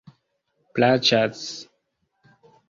[0.79, 1.45] plaĉas